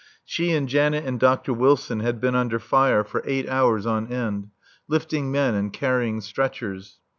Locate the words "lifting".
4.87-5.31